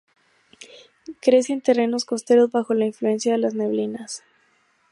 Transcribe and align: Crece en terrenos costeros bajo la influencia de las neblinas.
Crece 1.19 1.53
en 1.53 1.61
terrenos 1.61 2.05
costeros 2.05 2.49
bajo 2.51 2.73
la 2.73 2.87
influencia 2.87 3.33
de 3.33 3.37
las 3.37 3.53
neblinas. 3.53 4.23